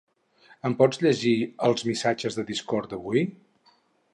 Em 0.69 0.75
pots 0.77 1.01
llegir 1.05 1.33
els 1.67 1.85
missatges 1.91 2.39
de 2.41 2.47
Discord 2.51 2.91
d'avui? 2.95 3.25